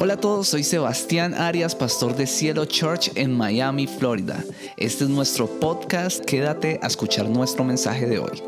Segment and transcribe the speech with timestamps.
[0.00, 4.44] Hola a todos, soy Sebastián Arias, pastor de Cielo Church en Miami, Florida.
[4.76, 8.40] Este es nuestro podcast, quédate a escuchar nuestro mensaje de hoy.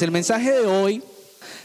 [0.00, 1.02] El mensaje de hoy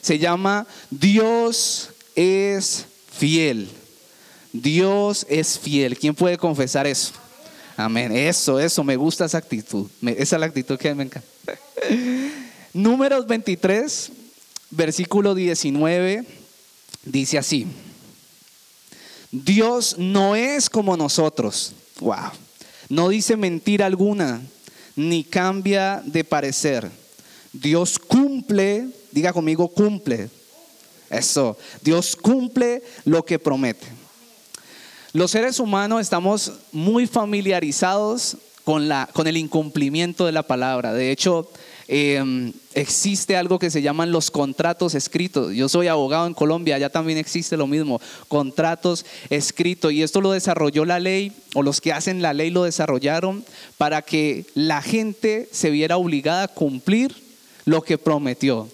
[0.02, 2.86] se llama Dios es
[3.18, 3.70] fiel.
[4.52, 5.98] Dios es fiel.
[5.98, 7.14] ¿Quién puede confesar eso?
[7.78, 8.12] Amén.
[8.12, 9.90] Eso, eso, me gusta esa actitud.
[10.06, 11.30] esa es la actitud que me encanta.
[12.74, 14.12] Números 23,
[14.72, 16.26] versículo 19,
[17.06, 17.66] dice así.
[19.32, 21.74] Dios no es como nosotros.
[22.00, 22.32] Wow.
[22.90, 24.42] No dice mentira alguna,
[24.96, 26.90] ni cambia de parecer.
[27.52, 30.30] Dios cumple, diga conmigo, cumple.
[31.10, 33.88] Eso, Dios cumple lo que promete.
[35.14, 40.94] Los seres humanos estamos muy familiarizados con, la, con el incumplimiento de la palabra.
[40.94, 41.50] De hecho,
[41.90, 45.54] Em, existe algo que se llaman los contratos escritos.
[45.54, 49.94] Yo soy abogado en Colombia, allá también existe lo mismo, contratos escritos.
[49.94, 53.46] Y esto lo desarrolló la ley, o los que hacen la ley lo desarrollaron
[53.78, 57.16] para que la gente se viera obligada a cumplir
[57.64, 58.68] lo que prometió.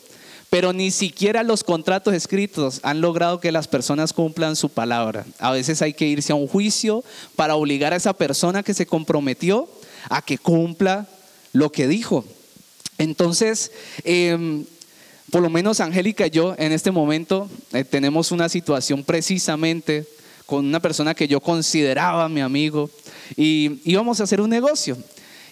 [0.50, 5.26] Pero ni siquiera los contratos escritos han logrado que las personas cumplan su palabra.
[5.40, 7.04] A veces hay que irse a un juicio
[7.36, 9.68] para obligar a esa persona que se comprometió
[10.10, 11.08] a que cumpla
[11.54, 12.26] lo que dijo.
[13.04, 13.72] Entonces,
[14.04, 14.66] em,
[15.30, 20.06] por lo menos Angélica y yo en este momento eh, tenemos una situación precisamente
[20.46, 22.90] con una persona que yo consideraba mi amigo
[23.36, 24.98] y íbamos a hacer un negocio.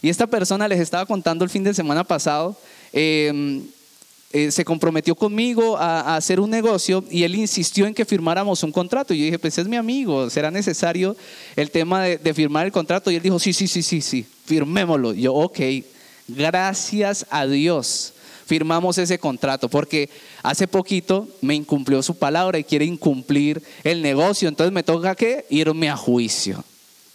[0.01, 2.57] Y esta persona les estaba contando el fin de semana pasado,
[2.93, 3.63] em,
[4.33, 8.71] eh, se comprometió conmigo a, hacer un negocio y él insistió en que firmáramos un
[8.71, 9.13] contrato.
[9.13, 11.17] Y yo dije, pues es mi amigo, será necesario
[11.57, 13.11] el tema de, firmar el contrato.
[13.11, 15.13] Y él dijo, sí, sí, sí, sí, sí, firmémoslo.
[15.13, 15.59] Y yo, ok.
[16.35, 18.13] Gracias a Dios
[18.51, 20.09] firmamos ese contrato porque
[20.43, 24.49] hace poquito me incumplió su palabra y quiere incumplir el negocio.
[24.49, 26.61] Entonces me toca que irme a juicio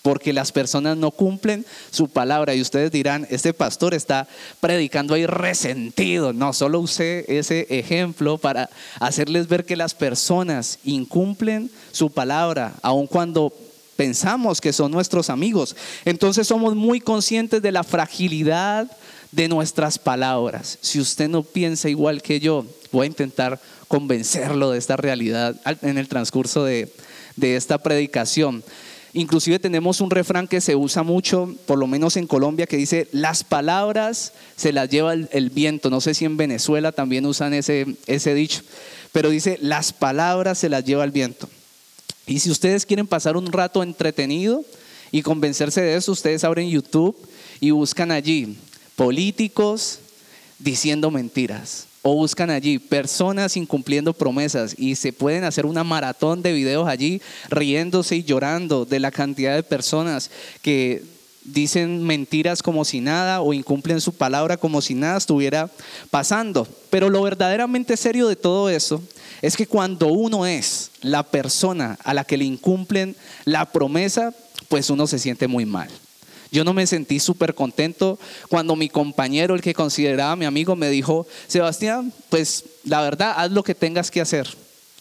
[0.00, 2.55] porque las personas no cumplen su palabra.
[2.55, 4.27] Y ustedes dirán, este pastor está
[4.61, 6.33] predicando ahí resentido.
[6.33, 13.07] No, solo usé ese ejemplo para hacerles ver que las personas incumplen su palabra, aun
[13.07, 13.52] cuando
[13.96, 15.74] pensamos que son nuestros amigos.
[16.05, 18.90] Entonces somos muy conscientes de la fragilidad
[19.36, 20.79] de nuestras palabras.
[20.80, 25.98] Si usted no piensa igual que yo, voy a intentar convencerlo de esta realidad en
[25.98, 26.91] el transcurso de,
[27.39, 28.64] esta predicación.
[29.13, 33.08] Inclusive tenemos un refrán que se usa mucho, por lo menos en Colombia, que dice,
[33.13, 35.91] las palabras se las lleva el, el viento.
[35.91, 38.63] No sé si en Venezuela también usan ese, ese dicho,
[39.13, 41.46] pero dice, las palabras se las lleva el viento.
[42.27, 44.64] Y si ustedes quieren pasar un rato entretenido
[45.13, 47.14] y convencerse de eso, ustedes abren YouTube
[47.61, 48.57] y buscan allí
[48.96, 50.01] políticos
[50.58, 51.86] diciendo mentiras.
[52.02, 57.20] O buscan allí personas incumpliendo promesas y se pueden hacer una maratón de videos allí
[57.51, 60.30] riéndose y llorando de la cantidad de personas
[60.62, 61.02] que
[61.42, 65.70] dicen mentiras como si nada o incumplen su palabra como si nada estuviera
[66.11, 66.67] pasando.
[66.90, 69.02] Pero lo verdaderamente serio de todo eso
[69.42, 74.33] es que cuando uno es la persona a la que le incumplen la promesa,
[74.68, 75.89] pues uno se siente muy mal.
[76.51, 78.18] Yo no me sentí súper contento
[78.48, 83.51] cuando mi compañero, el que consideraba mi amigo, me dijo, Sebastián, pues la verdad, haz
[83.51, 84.48] lo que tengas que hacer.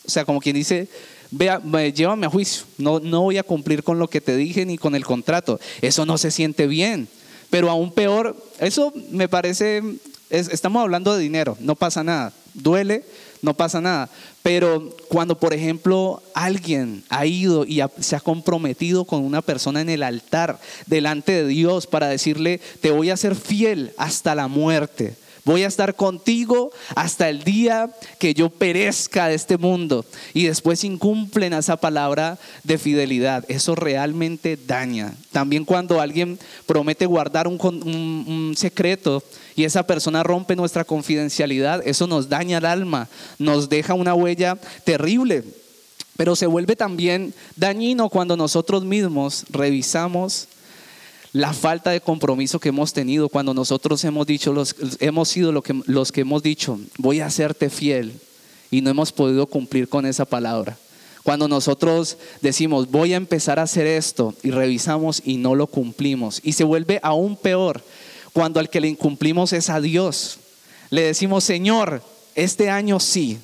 [0.06, 0.88] O sea, como quien dice,
[1.32, 1.62] vea,
[1.94, 4.96] llévame a juicio, no, no voy a cumplir con lo que te dije ni con
[4.96, 5.60] el contrato.
[5.82, 7.08] Eso no se siente bien.
[7.50, 9.82] Pero aún peor, eso me parece,
[10.30, 12.34] estamos hablando de dinero, no pasa nada.
[12.54, 13.06] Duele,
[13.42, 14.10] no pasa nada.
[14.46, 19.90] Pero cuando, por ejemplo, alguien ha ido y se ha comprometido con una persona en
[19.90, 25.16] el altar delante de Dios para decirle, te voy a ser fiel hasta la muerte.
[25.46, 30.04] Voy a estar contigo hasta el día que yo perezca de este mundo.
[30.34, 33.46] Y después incumplen esa palabra de fidelidad.
[33.48, 35.14] Eso realmente daña.
[35.32, 39.24] También cuando alguien promete guardar un, un secreto
[39.56, 43.08] y esa persona rompe nuestra confidencialidad, eso nos daña el alma,
[43.38, 45.44] nos deja una huella terrible.
[46.18, 50.48] Pero se vuelve también dañino cuando nosotros mismos revisamos
[51.36, 56.12] la falta de compromiso que hemos tenido cuando nosotros hemos dicho, los, hemos sido los
[56.14, 58.14] que hemos dicho, voy a hacerte fiel
[58.72, 60.78] y no hemos podido cumplir con esa palabra.
[61.24, 66.40] Cuando nosotros decimos, voy a empezar a hacer esto y revisamos y no lo cumplimos.
[66.42, 67.84] Y se vuelve aún peor
[68.32, 70.38] cuando al que le incumplimos es a Dios.
[70.90, 72.02] Le decimos, Señor,
[72.36, 73.40] este año sí,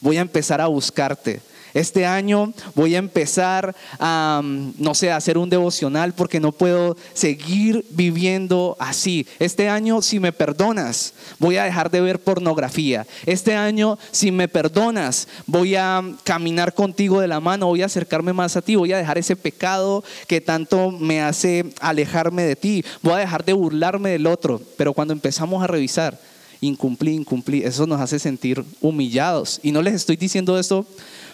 [0.00, 1.42] voy a empezar a buscarte.
[1.76, 6.50] Este año voy a empezar a, mm, no sé, a hacer un devocional porque no
[6.50, 9.26] puedo seguir viviendo así.
[9.38, 13.06] Este año, si me perdonas, voy a dejar de ver pornografía.
[13.26, 18.32] Este año, si me perdonas, voy a caminar contigo de la mano, voy a acercarme
[18.32, 22.84] más a ti, voy a dejar ese pecado que tanto me hace alejarme de ti,
[23.02, 24.62] voy a dejar de burlarme del otro.
[24.78, 26.18] Pero cuando empezamos a revisar,
[26.62, 29.60] incumplí, incumplí, eso nos hace sentir humillados.
[29.62, 30.86] Y no les estoy diciendo esto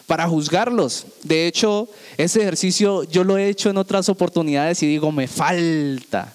[0.07, 1.07] para juzgarlos.
[1.23, 6.33] De hecho, ese ejercicio yo lo he hecho en otras oportunidades y digo, me falta.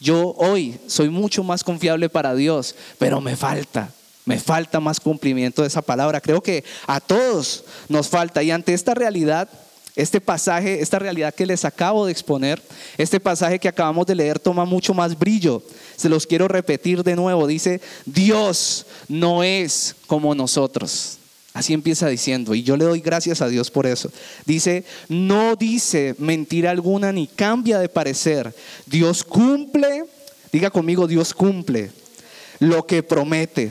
[0.00, 3.90] Yo hoy soy mucho más confiable para Dios, pero me falta.
[4.26, 6.20] Me falta más cumplimiento de esa palabra.
[6.20, 8.42] Creo que a todos nos falta.
[8.42, 9.48] Y ante esta realidad,
[9.96, 12.60] este pasaje, esta realidad que les acabo de exponer,
[12.98, 15.62] este pasaje que acabamos de leer toma mucho más brillo.
[15.96, 17.46] Se los quiero repetir de nuevo.
[17.46, 21.18] Dice, Dios no es como nosotros.
[21.54, 24.10] Así empieza diciendo, y yo le doy gracias a Dios por eso.
[24.44, 28.52] Dice, no dice mentira alguna ni cambia de parecer.
[28.86, 30.02] Dios cumple,
[30.50, 31.92] diga conmigo, Dios cumple
[32.58, 33.70] lo que promete.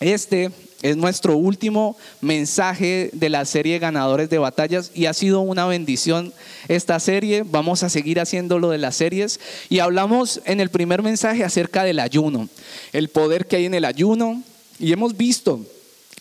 [0.00, 0.50] Este
[0.80, 6.32] es nuestro último mensaje de la serie Ganadores de Batallas y ha sido una bendición
[6.66, 7.42] esta serie.
[7.44, 9.38] Vamos a seguir haciéndolo de las series
[9.68, 12.48] y hablamos en el primer mensaje acerca del ayuno,
[12.94, 14.42] el poder que hay en el ayuno
[14.78, 15.60] y hemos visto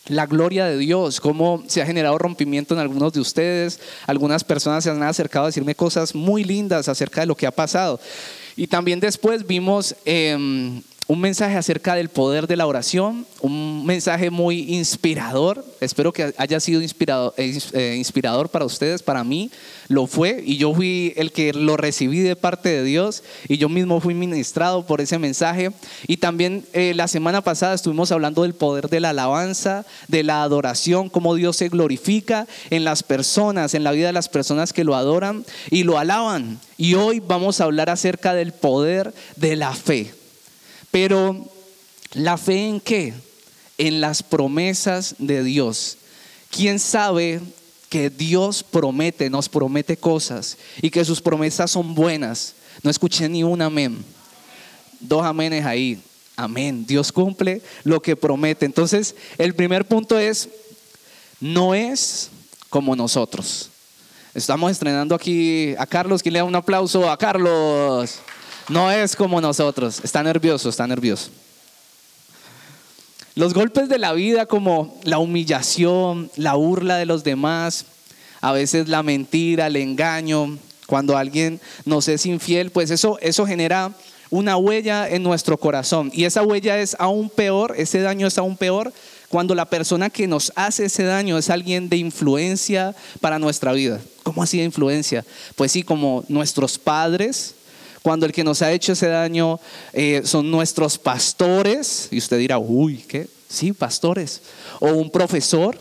[0.07, 3.79] la gloria de Dios, cómo se ha generado rompimiento en algunos de ustedes.
[4.05, 7.51] Algunas personas se han acercado a decirme cosas muy lindas acerca de lo que ha
[7.51, 7.99] pasado.
[8.55, 14.31] Y también después vimos em, un mensaje acerca del poder de la oración, un mensaje
[14.31, 15.63] muy inspirador.
[15.79, 19.51] Espero que haya sido inspirador, eh, inspirador para ustedes, para mí
[19.87, 23.69] lo fue y yo fui el que lo recibí de parte de Dios y yo
[23.69, 25.71] mismo fui ministrado por ese mensaje.
[26.07, 30.41] Y también eh, la semana pasada estuvimos hablando del poder de la alabanza, de la
[30.41, 34.83] adoración, cómo Dios se glorifica en las personas, en la vida de las personas que
[34.83, 36.59] lo adoran y lo alaban.
[36.79, 40.24] Y hoy vamos a hablar acerca del poder de la fe.
[40.95, 41.35] Pero
[42.13, 43.13] la fe en qué?
[43.77, 45.97] En las promesas de Dios.
[46.49, 47.41] ¿Quién sabe
[47.89, 52.53] que Dios promete, nos promete cosas y que sus promesas son buenas?
[52.81, 54.05] No escuché ni un amén.
[55.01, 56.01] Dos amenes ahí.
[56.37, 56.85] Amén.
[56.85, 58.65] Dios cumple lo que promete.
[58.65, 60.47] Entonces, el primer punto es,
[61.41, 62.29] no es
[62.69, 63.69] como nosotros.
[64.33, 66.23] Estamos estrenando aquí a Carlos.
[66.23, 68.21] ¿Quién le da un aplauso a Carlos?
[68.69, 70.01] No es como nosotros.
[70.03, 71.29] Está nervioso, está nervioso.
[73.35, 77.85] Los golpes de la vida como la humillación, la burla de los demás,
[78.41, 80.57] a veces la mentira, el engaño,
[80.87, 83.91] cuando alguien nos es infiel, pues eso, eso genera
[84.29, 86.11] una huella en nuestro corazón.
[86.13, 88.93] Y esa huella es aún peor, ese daño es aún peor
[89.29, 93.99] cuando la persona que nos hace ese daño es alguien de influencia para nuestra vida.
[94.23, 95.25] ¿Cómo así de influencia?
[95.55, 97.54] Pues sí, como nuestros padres,
[98.05, 99.59] cuando el que nos ha hecho ese daño
[99.91, 103.25] eh, son nuestros pastores, y usted dirá, uy, ¿qué?
[103.49, 104.43] Sí, pastores,
[104.79, 105.75] o un profesor,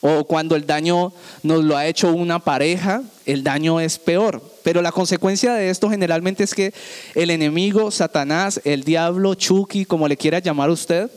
[0.00, 1.12] o cuando el daño
[1.42, 4.42] nos lo ha hecho una pareja, el daño es peor.
[4.62, 6.72] Pero la consecuencia de esto generalmente es que
[7.14, 11.10] el enemigo, Satanás, el diablo, Chucky, como le quiera llamar usted,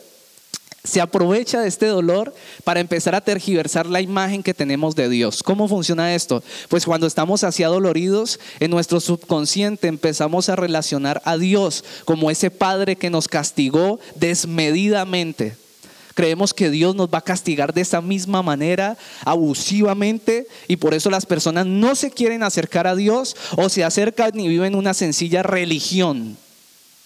[0.86, 2.34] se aprovecha de este dolor
[2.64, 5.44] para empezar a tergiversar la imagen que tenemos de Dios.
[5.44, 6.44] ¿Cómo funciona esto?
[6.70, 12.52] Pues cuando estamos así doloridos, en nuestro subconsciente empezamos a relacionar a Dios como ese
[12.52, 15.56] Padre que nos castigó desmedidamente.
[16.14, 21.10] Creemos que Dios nos va a castigar de esa misma manera, abusivamente, y por eso
[21.10, 25.44] las personas no se quieren acercar a Dios o se acercan y viven una sencilla
[25.44, 26.38] religión.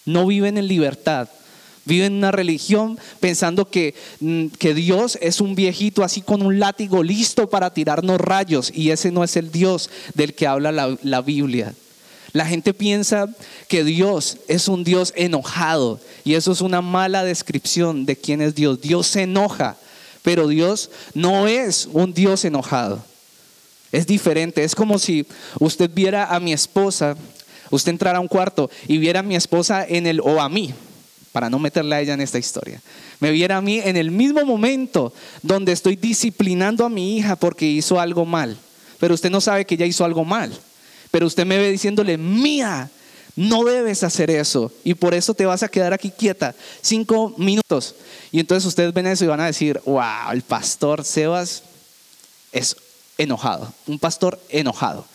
[0.06, 1.30] No viven en libertad
[1.86, 7.04] Viven una religión pensando que, mm, que Dios es un viejito así con un látigo
[7.04, 11.22] listo para tirarnos rayos y ese no es el Dios del que habla la, la
[11.22, 11.74] Biblia.
[12.32, 13.28] La gente piensa
[13.68, 18.54] que Dios es un Dios enojado y eso es una mala descripción de quién es
[18.54, 18.82] Dios.
[18.82, 19.78] Dios se enoja,
[20.22, 23.04] pero Dios no es un Dios enojado.
[23.92, 25.26] Es diferente, es como si
[25.60, 27.18] usted viera a mi esposa,
[27.72, 30.74] usted entrara a un cuarto y viera a mi esposa en el o a mí,
[31.32, 32.82] para no meterle a ella en esta historia,
[33.20, 37.66] me viera a mí en el mismo momento donde estoy disciplinando a mi hija porque
[37.66, 38.58] hizo algo mal,
[39.00, 40.52] pero usted no sabe que ella hizo algo mal,
[41.12, 42.90] pero usted me ve diciéndole, mía,
[43.36, 47.96] no debes hacer eso y por eso te vas a quedar aquí quieta cinco minutos.
[48.32, 51.64] Y entonces ustedes ven eso y van a decir, wow, el pastor Sebas
[52.52, 52.76] es
[53.18, 55.06] enojado, un pastor enojado.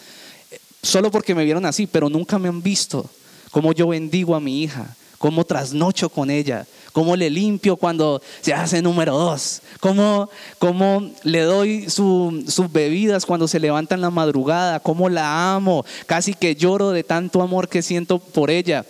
[0.83, 3.09] Solo porque me vieron así, pero nunca me han visto
[3.51, 8.53] cómo yo bendigo a mi hija, cómo trasnocho con ella, cómo le limpio cuando se
[8.53, 10.29] hace número dos, cómo,
[10.59, 16.35] cómo le doy sus bebidas cuando se levanta en la madrugada, cómo la amo, casi
[16.35, 18.85] que lloro de tanto amor que siento por ella.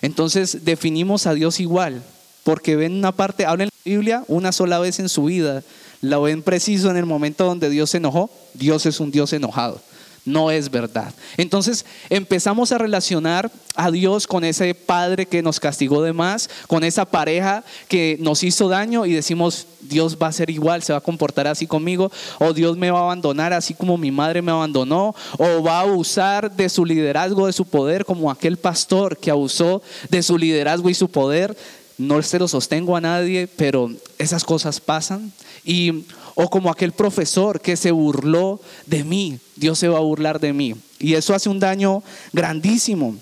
[0.00, 2.04] Entonces definimos a Dios igual,
[2.44, 5.64] porque ven una parte, hablen la Biblia una sola vez en su vida,
[6.02, 9.80] la ven preciso en el momento donde Dios se enojó, Dios es un Dios enojado
[10.24, 11.14] no es verdad.
[11.36, 16.84] Entonces empezamos a relacionar a Dios con ese padre que nos castigó de más, con
[16.84, 20.98] esa pareja que nos hizo daño y decimos, Dios va a ser igual, se va
[20.98, 24.52] a comportar así conmigo, o Dios me va a abandonar así como mi madre me
[24.52, 29.30] abandonó, o va a abusar de su liderazgo, de su poder, como aquel pastor que
[29.30, 31.56] abusó de su liderazgo y su poder.
[31.96, 35.32] No se lo sostengo a nadie, pero esas cosas pasan.
[35.64, 36.04] Y
[36.42, 40.54] o como aquel profesor que se burló de mí, Dios se va a burlar de
[40.54, 40.74] mí.
[40.98, 43.14] Y eso hace un daño grandísimo.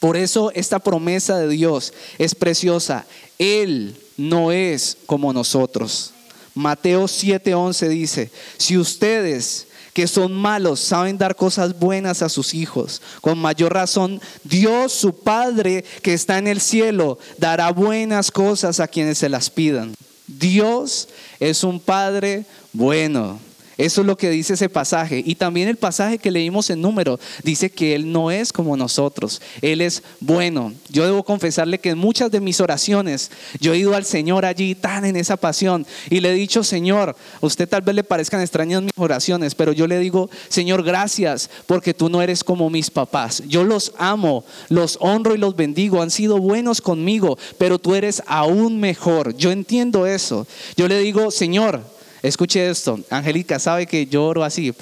[0.00, 3.06] Por eso esta promesa de Dios es preciosa.
[3.38, 6.12] Él no es como nosotros.
[6.52, 13.00] Mateo 7:11 dice, si ustedes que son malos saben dar cosas buenas a sus hijos,
[13.20, 18.88] con mayor razón Dios, su Padre que está en el cielo, dará buenas cosas a
[18.88, 19.94] quienes se las pidan.
[20.38, 21.08] Dios
[21.38, 23.38] es un Padre bueno.
[23.80, 25.22] Eso es lo que dice ese pasaje.
[25.24, 29.40] Y también el pasaje que leímos en número dice que Él no es como nosotros.
[29.62, 30.74] Él es bueno.
[30.90, 34.74] Yo debo confesarle que en muchas de mis oraciones yo he ido al Señor allí
[34.74, 38.42] tan en esa pasión y le he dicho, Señor, a usted tal vez le parezcan
[38.42, 42.90] extrañas mis oraciones, pero yo le digo, Señor, gracias porque tú no eres como mis
[42.90, 43.42] papás.
[43.48, 46.02] Yo los amo, los honro y los bendigo.
[46.02, 49.34] Han sido buenos conmigo, pero tú eres aún mejor.
[49.38, 50.46] Yo entiendo eso.
[50.76, 51.80] Yo le digo, Señor,
[52.22, 54.74] Escuche esto, Angélica sabe que lloro así.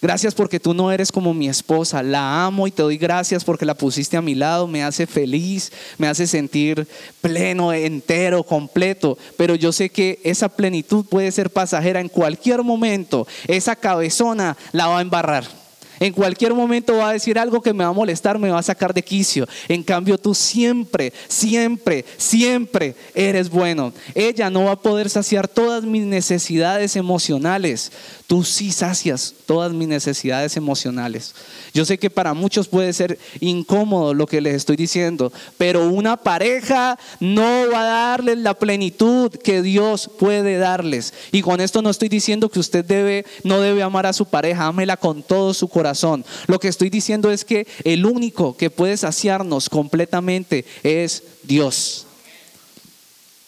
[0.00, 2.02] Gracias porque tú no eres como mi esposa.
[2.02, 4.68] La amo y te doy gracias porque la pusiste a mi lado.
[4.68, 6.86] Me hace feliz, me hace sentir
[7.20, 9.18] pleno, entero, completo.
[9.36, 13.26] Pero yo sé que esa plenitud puede ser pasajera en cualquier momento.
[13.48, 15.67] Esa cabezona la va a embarrar.
[16.00, 18.62] En cualquier momento va a decir algo que me va a molestar, me va a
[18.62, 19.46] sacar de quicio.
[19.68, 23.92] En cambio, tú siempre, siempre, siempre eres bueno.
[24.14, 27.92] Ella no va a poder saciar todas mis necesidades emocionales.
[28.28, 31.34] Tú sí sacias todas mis necesidades emocionales.
[31.72, 36.18] Yo sé que para muchos puede ser incómodo lo que les estoy diciendo, pero una
[36.18, 41.14] pareja no va a darles la plenitud que Dios puede darles.
[41.32, 44.66] Y con esto no estoy diciendo que usted debe, no debe amar a su pareja,
[44.66, 46.22] ámela con todo su corazón.
[46.48, 52.06] Lo que estoy diciendo es que el único que puede saciarnos completamente es Dios.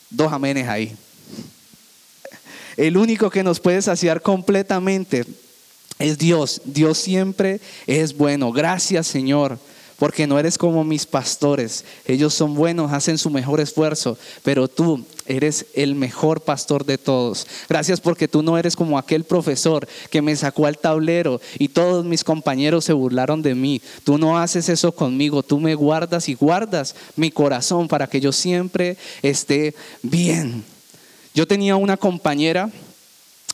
[0.09, 0.97] Dos amenes ahí.
[2.81, 5.27] El único que nos puede saciar completamente
[5.99, 6.63] es Dios.
[6.65, 8.53] Dios siempre es bueno.
[8.53, 9.59] Gracias Señor,
[9.99, 11.85] porque no eres como mis pastores.
[12.07, 17.47] Ellos son buenos, hacen su mejor esfuerzo, pero tú eres el mejor pastor de todos.
[17.69, 22.07] Gracias porque tú no eres como aquel profesor que me sacó al tablero y todos
[22.07, 23.83] mis compañeros se burlaron de mí.
[24.05, 28.33] Tú no haces eso conmigo, tú me guardas y guardas mi corazón para que yo
[28.33, 30.65] siempre esté bien.
[31.35, 32.71] Yo tenía una compañera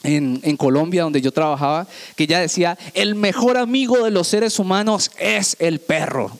[0.02, 5.10] en, Colombia donde yo trabajaba que ella decía, el mejor amigo de los seres humanos
[5.18, 6.30] es el perro.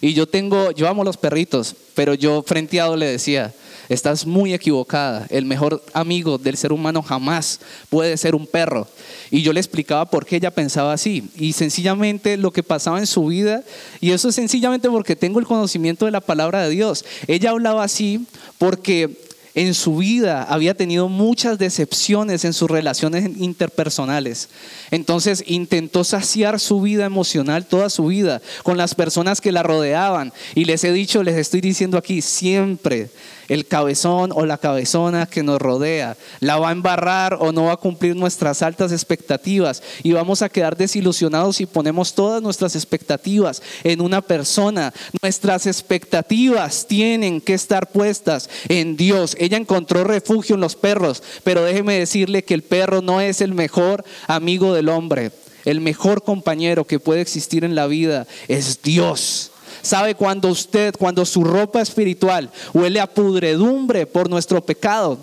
[0.00, 3.54] Y yo tengo, yo amo los perritos, pero yo frenteado le decía,
[3.88, 8.86] estás muy equivocada, el mejor amigo del ser humano jamás puede ser un perro.
[9.30, 11.30] Y yo le explicaba por qué ella pensaba así.
[11.36, 13.62] Y sencillamente lo que pasaba en su vida,
[14.00, 17.04] y eso es sencillamente porque tengo el conocimiento de la palabra de Dios.
[17.26, 18.26] Ella hablaba así
[18.58, 19.16] porque
[19.54, 24.48] en su vida había tenido muchas decepciones en sus relaciones interpersonales.
[24.90, 30.32] Entonces intentó saciar su vida emocional, toda su vida, con las personas que la rodeaban.
[30.54, 33.10] Y les he dicho, les estoy diciendo aquí, siempre
[33.48, 36.16] el cabezón o la cabezona que nos rodea.
[36.40, 40.48] La va a embarrar o no va a cumplir nuestras altas expectativas y vamos a
[40.48, 44.92] quedar desilusionados si ponemos todas nuestras expectativas en una persona.
[45.22, 49.36] Nuestras expectativas tienen que estar puestas en Dios.
[49.38, 53.54] Ella encontró refugio en los perros, pero déjeme decirle que el perro no es el
[53.54, 55.32] mejor amigo del hombre.
[55.64, 59.50] El mejor compañero que puede existir en la vida es Dios.
[59.84, 65.18] ¿Sabe cuando usted, cuando su ropa espiritual huele a pudredumbre por nuestro pecado?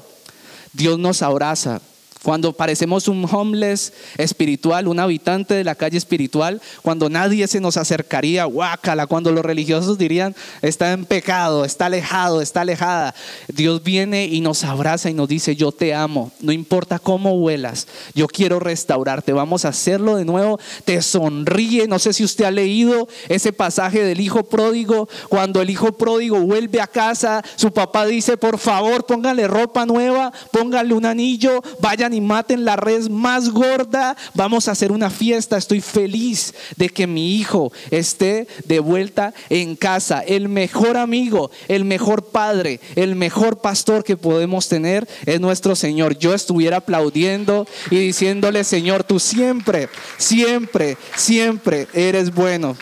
[0.72, 1.82] Dios nos abraza
[2.24, 7.78] Cuando parecemos un homeless espiritual, un habitante de la calle espiritual, cuando nadie se nos
[7.78, 13.16] acercaría, guácala, cuando los religiosos dirían, está en pecado, está alejado, está alejada.
[13.48, 17.88] Dios viene y nos abraza y nos dice, yo te amo, no importa cómo huelas,
[18.14, 20.60] yo quiero restaurarte, vamos a hacerlo de nuevo.
[20.86, 25.72] Te sonríe, no sé si usted ha leído ese pasaje del hijo pródigo, cuando el
[25.72, 31.06] hijo pródigo vuelve a casa, su papá dice, por favor, póngale ropa nueva, póngale un
[31.06, 36.54] anillo, vayan y maten la res más gorda, vamos a hacer una fiesta, estoy feliz
[36.76, 42.80] de que mi hijo esté de vuelta en casa, el mejor amigo, el mejor padre,
[42.96, 46.18] el mejor pastor que podemos tener es nuestro Señor.
[46.18, 52.76] Yo estuviera aplaudiendo y diciéndole, Señor, tú siempre, siempre, siempre eres bueno.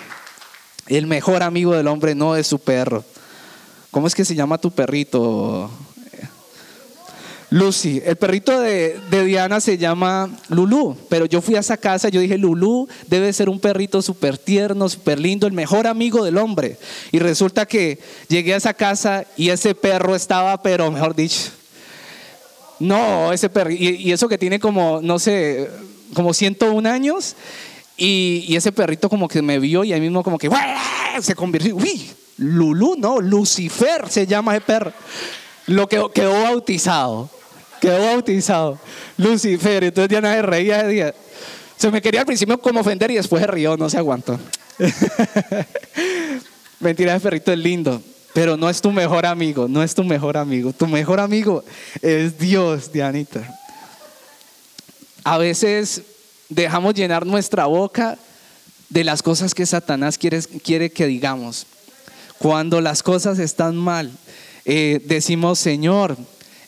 [0.88, 3.04] El mejor amigo del hombre no es su perro.
[3.92, 5.70] ¿Cómo es que se llama tu perrito?
[7.52, 8.02] Lucy.
[8.06, 12.22] El perrito de, Diana se llama Lulu, pero yo fui a esa casa y yo
[12.22, 16.78] dije, Lulu debe ser un perrito súper tierno, súper lindo, el mejor amigo del hombre.
[17.12, 21.50] Y resulta que llegué a esa casa y ese perro estaba, pero mejor dicho,
[22.80, 25.70] no, ese perro, y, eso que tiene como, no sé,
[26.14, 27.36] como 101 años,
[27.98, 30.50] y, ese perrito como que me vio y ahí mismo como que
[31.22, 34.94] se convirtió, uy, Lulu, no, Lucifer se llama ese perro.
[35.66, 37.30] Lo que quedó bautizado
[37.80, 38.80] quedó bautizado.
[39.18, 41.16] Lucifer, entonces Diana se reía de día.
[41.78, 44.40] Se me quería al principio como ofender y después se rió, no se aguantó.
[46.80, 48.02] Mentira, ese perrito es lindo,
[48.34, 50.74] pero no es tu mejor amigo, no es tu mejor amigo.
[50.74, 51.64] Tu mejor amigo
[52.02, 53.58] es Dios, Dianita.
[55.24, 56.02] A veces
[56.50, 58.18] dejamos llenar nuestra boca
[58.90, 61.68] de las cosas que Satanás quiere, quiere que digamos.
[62.40, 64.12] Cuando las cosas están mal,
[64.66, 66.18] eh, decimos, Señor,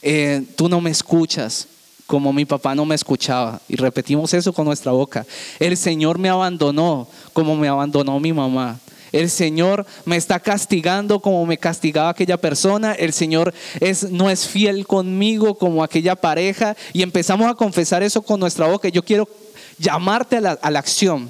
[0.02, 1.68] eh, tú no me escuchas
[2.12, 3.62] como mi papá no me escuchaba.
[3.70, 5.26] Y repetimos eso con nuestra boca.
[5.60, 8.80] El Señor me abandonó como me abandonó mi mamá.
[9.14, 12.92] El Señor me está castigando como me castigaba aquella persona.
[12.94, 16.76] El Señor es, no es fiel conmigo como aquella pareja.
[16.92, 18.90] Y empezamos a confesar eso con nuestra boca.
[18.90, 19.30] Yo quiero
[19.78, 21.30] llamarte a la, a la acción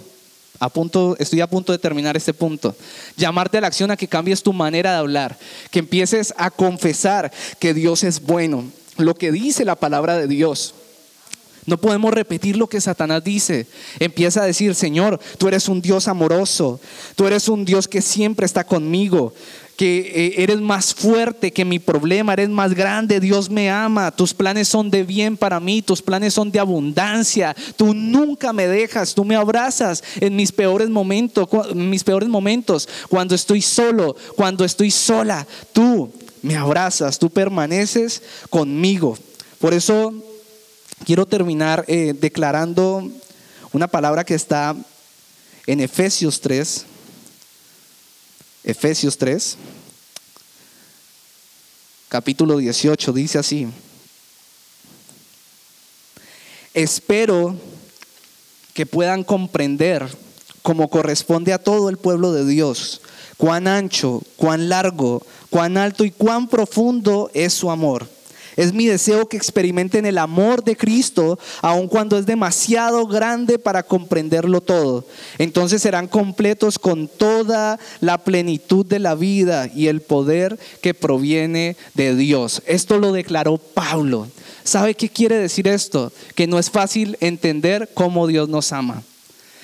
[1.19, 2.75] estoy a punto de terminar este punto.
[3.17, 5.37] Llamarte a la acción a que cambies tu manera de hablar,
[5.69, 8.65] que empieces a confesar que Dios es bueno,
[8.97, 10.75] lo que dice la palabra de Dios.
[11.65, 13.67] No podemos repetir lo que Satanás dice.
[13.99, 16.79] Empieza a decir, Señor, tú eres un Dios amoroso,
[17.15, 19.33] tú eres un Dios que siempre está conmigo
[19.81, 24.31] que eh, eres más fuerte que mi problema, eres más grande, Dios me ama, tus
[24.31, 29.15] planes son de bien para mí, tus planes son de abundancia, tú nunca me dejas,
[29.15, 34.91] tú me abrazas en mis peores momentos, mis peores momentos, cuando estoy solo, cuando estoy
[34.91, 36.13] sola, tú
[36.43, 39.17] me abrazas, tú permaneces conmigo.
[39.57, 40.13] Por eso
[41.05, 43.09] quiero terminar eh, declarando
[43.73, 44.75] una palabra que está
[45.65, 46.85] en Efesios 3,
[48.63, 49.57] Efesios 3,
[52.09, 53.67] capítulo 18, dice así.
[56.73, 57.55] Espero
[58.73, 60.07] que puedan comprender,
[60.61, 63.01] como corresponde a todo el pueblo de Dios,
[63.37, 68.07] cuán ancho, cuán largo, cuán alto y cuán profundo es su amor
[68.55, 73.83] es mi deseo que experimenten el amor de Cristo, aun cuando es demasiado grande para
[73.83, 75.05] comprenderlo todo.
[75.37, 81.77] Entonces serán completos con toda la plenitud de la vida y el poder que proviene
[81.93, 82.61] de Dios.
[82.65, 84.27] Esto lo declaró Pablo.
[84.63, 86.11] ¿Sabe qué quiere decir esto?
[86.35, 89.03] Que no es fácil entender cómo Dios nos ama.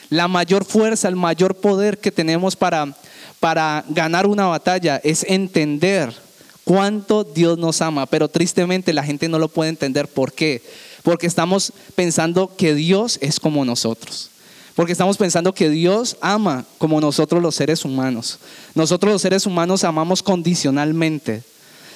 [0.09, 2.95] La mayor fuerza, el mayor poder que tenemos para,
[3.39, 6.26] para ganar una batalla es entender
[6.67, 10.09] cuánto Dios nos ama, pero tristemente la gente no lo puede entender.
[10.09, 10.61] ¿Por qué?
[11.01, 14.31] Porque estamos pensando que Dios es como nosotros.
[14.75, 18.39] Porque estamos pensando que Dios ama como nosotros los seres humanos.
[18.75, 21.41] Nosotros los seres humanos amamos condicionalmente.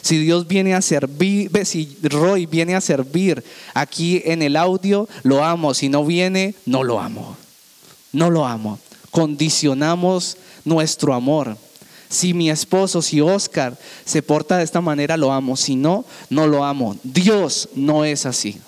[0.02, 5.44] Si Dios viene a servir, si Roy viene a servir aquí en el audio, lo
[5.44, 5.74] amo.
[5.74, 7.36] Si no viene, no lo amo.
[8.14, 8.80] No lo amo.
[9.12, 11.58] Condicionamos nuestro amor.
[12.12, 15.56] Si mi esposo, si Oscar se porta de esta manera, lo amo.
[15.56, 16.98] Si no, no lo amo.
[17.04, 18.60] Dios no es así.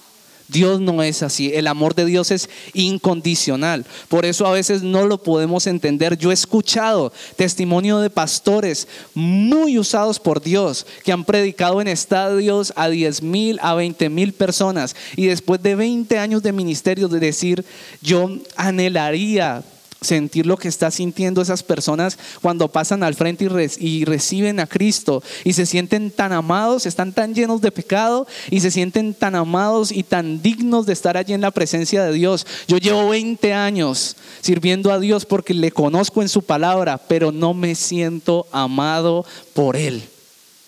[0.48, 1.52] Dios no es así.
[1.54, 3.86] El amor de Dios es incondicional.
[4.08, 6.18] Por eso a veces no lo podemos entender.
[6.18, 12.72] Yo he escuchado testimonio de pastores muy usados por Dios que han predicado en estadios
[12.78, 14.96] a 10 mil, a 20 mil personas.
[15.18, 17.66] Y después de 20 años de ministerio, de decir,
[18.02, 19.64] yo anhelaría
[20.04, 24.68] sentir lo que está sintiendo esas personas cuando pasan al frente y, y, reciben a
[24.68, 29.36] Cristo y se sienten tan amados, están tan llenos de pecado y se sienten tan
[29.36, 32.46] amados y tan dignos de estar allí en la presencia de Dios.
[32.68, 37.54] Yo llevo 20 años sirviendo a Dios porque le conozco en su palabra, pero no
[37.54, 40.04] me siento amado por Él.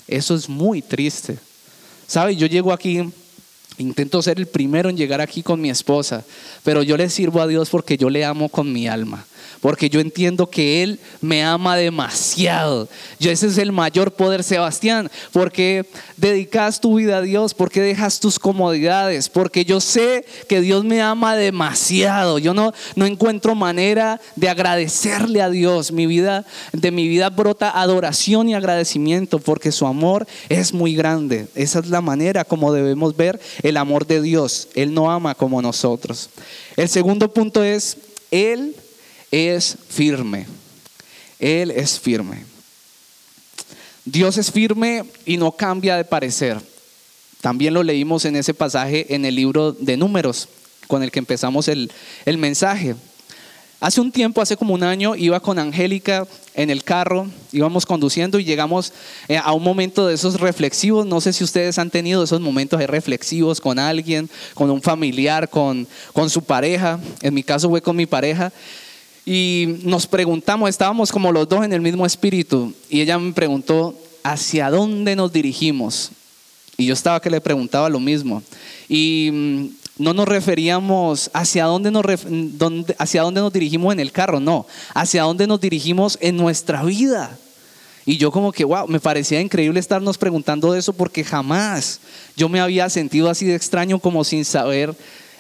[0.08, 1.38] Eso es muy triste.
[2.08, 2.36] ¿Sabe?
[2.36, 3.12] Yo llego aquí
[3.77, 6.23] Intento ser el primero en llegar aquí con mi esposa,
[6.63, 9.25] pero yo le sirvo a Dios porque yo le amo con mi alma
[9.62, 12.88] porque yo entiendo que Él me ama demasiado.
[13.19, 15.86] Yo, ese es el mayor poder, Sebastián, porque
[16.17, 21.01] dedicas tu vida a Dios, porque dejas tus comodidades, porque yo sé que Dios me
[21.01, 22.39] ama demasiado.
[22.39, 25.91] Yo no, no encuentro manera de agradecerle a Dios.
[25.91, 31.47] Mi vida, de mi vida brota adoración y agradecimiento, porque su amor es muy grande.
[31.55, 34.67] Esa es la manera como debemos ver el amor de Dios.
[34.75, 36.29] Él no ama como nosotros.
[36.75, 37.97] El segundo punto es,
[38.31, 38.75] Él
[39.36, 40.48] es firme.
[41.39, 42.45] Él es firme.
[44.06, 46.62] Dios es firme y no cambia de parecer.
[47.41, 50.48] También lo leímos en ese pasaje en el libro de números
[50.88, 51.91] con el que empezamos el,
[52.26, 52.95] el mensaje.
[53.82, 58.39] Hace un tiempo, hace como un año, iba con Angélica en el carro, íbamos conduciendo
[58.39, 58.93] y llegamos
[59.28, 61.06] eh, a un momento de esos reflexivos.
[61.06, 65.50] No sé si ustedes han tenido esos momentos de reflexivos con alguien, con un familiar,
[65.50, 67.00] con, con su pareja.
[67.21, 68.54] En mi caso fue con mi pareja
[69.25, 73.95] y nos preguntamos, estábamos como los dos en el mismo espíritu, y ella me preguntó,
[74.23, 76.11] ¿hacia dónde nos dirigimos?
[76.77, 78.43] Y yo estaba que le preguntaba lo mismo.
[78.88, 79.65] Y mm,
[79.97, 82.05] no nos referíamos hacia dónde nos,
[82.97, 87.38] hacia dónde nos dirigimos en el carro, no, hacia dónde nos dirigimos en nuestra vida.
[88.05, 91.99] Y yo como que, wow, me parecía increíble estarnos preguntando eso porque jamás
[92.35, 94.93] yo me había sentido así de extraño como sin saber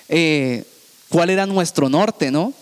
[0.09, 0.63] eh,
[1.09, 2.53] cuál era nuestro norte, ¿no?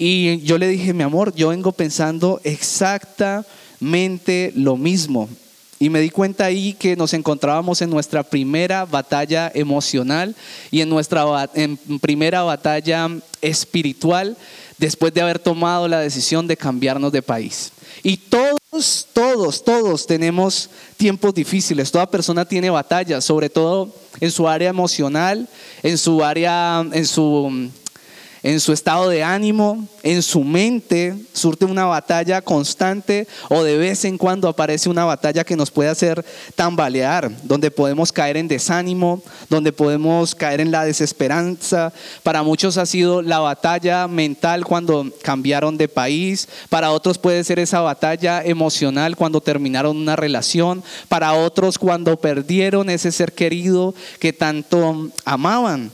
[0.00, 5.28] Y yo le dije, mi amor, yo vengo pensando exactamente lo mismo.
[5.80, 10.36] Y me di cuenta ahí que nos encontrábamos en nuestra primera batalla emocional
[10.70, 13.10] y en nuestra en primera batalla
[13.42, 14.36] espiritual
[14.76, 17.72] después de haber tomado la decisión de cambiarnos de país.
[18.04, 21.90] Y todos, todos, todos tenemos tiempos difíciles.
[21.90, 25.48] Toda persona tiene batallas, sobre todo en su área emocional,
[25.82, 27.68] en su área, en su
[28.42, 34.04] en su estado de ánimo, en su mente, surte una batalla constante o de vez
[34.04, 36.24] en cuando aparece una batalla que nos puede hacer
[36.54, 41.92] tambalear, donde podemos caer en desánimo, donde podemos caer en la desesperanza.
[42.22, 47.58] Para muchos ha sido la batalla mental cuando cambiaron de país, para otros puede ser
[47.58, 54.32] esa batalla emocional cuando terminaron una relación, para otros cuando perdieron ese ser querido que
[54.32, 55.90] tanto amaban.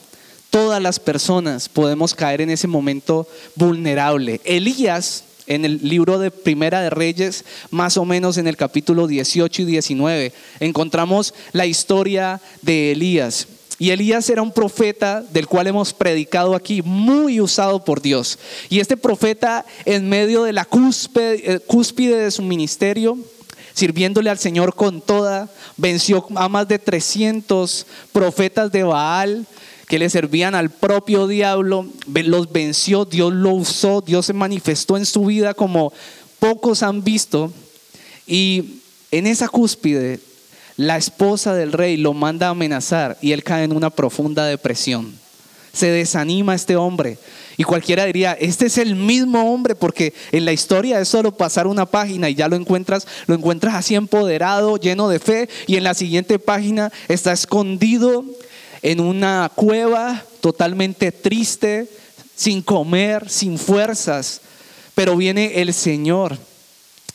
[0.54, 4.40] Todas las personas podemos caer en ese momento vulnerable.
[4.44, 9.62] Elías, en el libro de Primera de Reyes, más o menos en el capítulo 18
[9.62, 13.48] y 19, encontramos la historia de Elías.
[13.80, 18.38] Y Elías era un profeta del cual hemos predicado aquí, muy usado por Dios.
[18.68, 23.18] Y este profeta, en medio de la cúspide, eh, cúspide de su ministerio,
[23.72, 29.48] sirviéndole al Señor con toda, venció a más de 300 profetas de Baal,
[29.86, 35.06] que le servían al propio diablo, los venció, Dios lo usó, Dios se manifestó en
[35.06, 35.92] su vida como
[36.38, 37.52] pocos han visto.
[38.26, 40.20] Y en esa cúspide,
[40.76, 45.14] la esposa del rey lo manda a amenazar y él cae en una profunda depresión.
[45.72, 47.18] Se desanima este hombre.
[47.56, 51.66] Y cualquiera diría, este es el mismo hombre, porque en la historia es solo pasar
[51.66, 55.84] una página y ya lo encuentras, lo encuentras así empoderado, lleno de fe, y en
[55.84, 58.24] la siguiente página está escondido
[58.84, 61.88] en una cueva totalmente triste,
[62.36, 64.42] sin comer, sin fuerzas.
[64.94, 66.36] Pero viene el Señor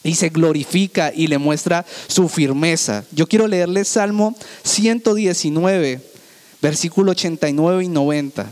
[0.03, 3.05] y se glorifica y le muestra su firmeza.
[3.12, 6.01] Yo quiero leerle Salmo 119,
[6.60, 8.47] versículo 89 y 90.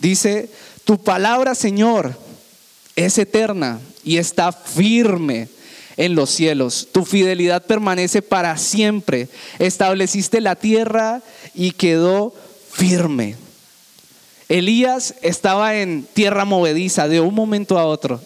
[0.00, 0.50] Dice,
[0.84, 2.14] tu palabra, Señor,
[2.94, 5.48] es eterna y está firme
[5.96, 6.88] en los cielos.
[6.92, 9.28] Tu fidelidad permanece para siempre.
[9.58, 11.22] Estableciste la tierra
[11.54, 12.34] y quedó
[12.70, 13.36] firme.
[14.48, 18.20] Elías estaba en tierra movediza de un momento a otro.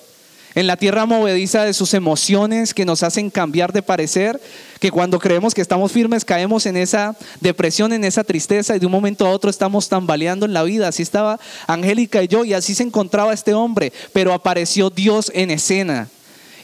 [0.57, 4.40] En la tierra movediza de sus emociones que nos hacen cambiar de parecer,
[4.81, 8.87] que cuando creemos que estamos firmes caemos en esa depresión, en esa tristeza y de
[8.87, 10.88] un momento a otro estamos tambaleando en la vida.
[10.88, 15.50] Así estaba Angélica y yo y así se encontraba este hombre, pero apareció Dios en
[15.50, 16.09] escena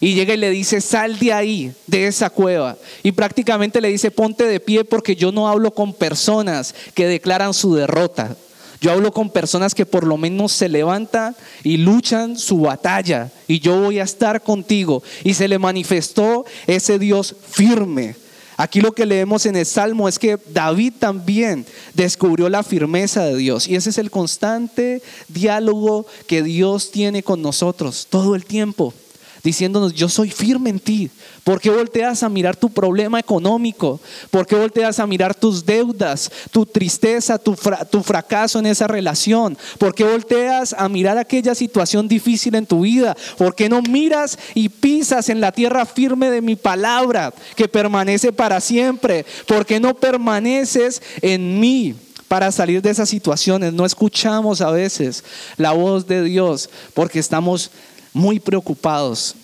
[0.02, 2.76] y llega y le dice, sal de ahí, de esa cueva.
[3.04, 7.54] Y prácticamente le dice, ponte de pie porque yo no hablo con personas que declaran
[7.54, 8.36] su derrota.
[8.80, 13.60] Yo hablo con personas que por lo menos se levantan y luchan su batalla y
[13.60, 15.04] yo voy a estar contigo.
[15.22, 18.16] Y se le manifestó ese Dios firme.
[18.56, 23.36] Aquí lo que leemos en el Salmo es que David también descubrió la firmeza de
[23.36, 23.68] Dios.
[23.68, 28.92] Y ese es el constante diálogo que Dios tiene con nosotros todo el tiempo
[29.42, 31.10] diciéndonos, yo soy firme en ti.
[31.44, 34.00] ¿Por qué volteas a mirar tu problema económico?
[34.30, 37.56] ¿Por qué volteas a mirar tus deudas, tu tristeza, tu,
[37.90, 39.58] tu fracaso en esa relación?
[39.78, 43.16] ¿Por qué volteas a mirar aquella situación difícil en tu vida?
[43.36, 48.32] ¿Por qué no miras y pisas en la tierra firme de mi palabra que permanece
[48.32, 49.26] para siempre?
[49.46, 51.96] ¿Por qué no permaneces en mí?
[52.32, 53.74] para salir de esas situaciones.
[53.74, 55.22] No escuchamos a veces
[55.58, 57.70] la voz de Dios porque estamos
[58.12, 59.34] muy preocupados.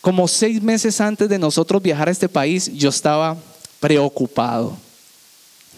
[0.00, 3.36] Como seis meses antes de nosotros viajar a este país, yo estaba
[3.80, 4.76] preocupado.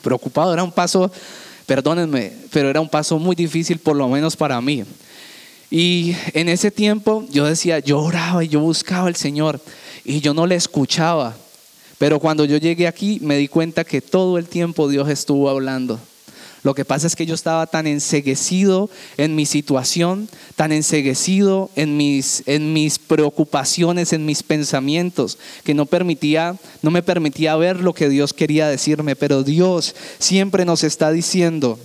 [0.02, 1.10] Preocupado, era un paso,
[1.64, 4.84] perdónenme, pero era un paso muy difícil, por lo menos para mí.
[5.70, 9.60] Y en ese tiempo yo decía, yo oraba y yo buscaba al Señor
[10.04, 11.36] y yo no le escuchaba.
[11.98, 15.98] Pero cuando yo llegué aquí me di cuenta que todo el tiempo Dios estuvo hablando.
[16.66, 21.96] Lo que pasa es que yo estaba tan enseguecido en mi situación, tan enseguecido en
[21.96, 27.94] mis, en mis preocupaciones, en mis pensamientos, que no, permitía, no me permitía ver lo
[27.94, 29.14] que Dios quería decirme.
[29.14, 31.78] Pero Dios siempre nos está diciendo,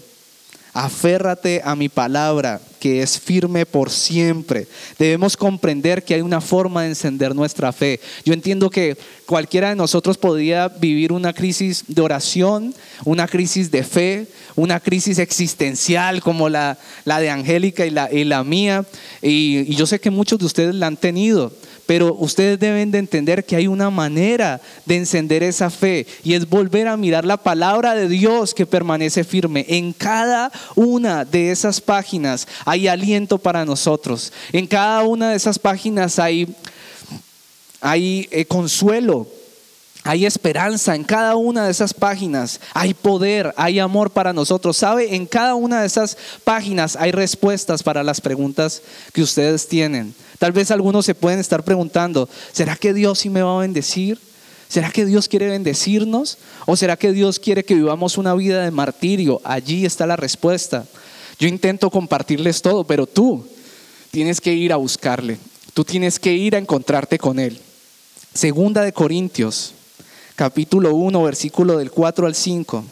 [0.73, 4.67] Aférrate a mi palabra, que es firme por siempre.
[4.97, 7.99] Debemos comprender que hay una forma de encender nuestra fe.
[8.25, 12.73] Yo entiendo que cualquiera de nosotros podría vivir una crisis de oración,
[13.05, 18.23] una crisis de fe, una crisis existencial como la, la de Angélica y la, y
[18.23, 18.83] la mía.
[19.21, 21.53] y yo sé que muchos de ustedes la han tenido.
[21.85, 26.47] Pero ustedes deben de entender que hay una manera de encender esa fe y es
[26.47, 29.65] volver a mirar la palabra de Dios que permanece firme.
[29.67, 34.31] En cada una de esas páginas hay aliento para nosotros.
[34.51, 36.55] En cada una de esas páginas hay,
[37.81, 39.27] hay eh, consuelo.
[40.03, 44.75] Hay esperanza en cada una de esas páginas, hay poder, hay amor para nosotros.
[44.77, 45.15] ¿Sabe?
[45.15, 48.81] En cada una de esas páginas hay respuestas para las preguntas
[49.13, 50.15] que ustedes tienen.
[50.41, 54.17] Tal vez algunos se pueden estar preguntando, ¿será que Dios sí me va a bendecir?
[54.67, 56.39] ¿Será que Dios quiere bendecirnos?
[56.65, 59.39] ¿O será que Dios quiere que vivamos una vida de martirio?
[59.43, 60.88] Allí está la respuesta.
[61.38, 63.45] Yo intento compartirles todo, pero tú
[64.10, 65.38] tienes que ir a buscarle.
[65.75, 67.60] Tú tienes que ir a encontrarte con Él.
[68.34, 69.75] Segunda de Corintios,
[70.36, 72.84] capítulo 1, versículo del 4 al 5.